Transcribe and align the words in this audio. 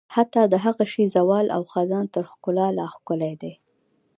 حتی 0.15 0.41
د 0.47 0.53
هغه 0.65 0.85
شي 0.93 1.03
زوال 1.15 1.45
او 1.55 1.61
خزان 1.71 2.05
تر 2.15 2.23
ښکلا 2.31 2.67
لا 2.77 2.85
ښکلی 2.95 3.33
دی. 3.41 3.53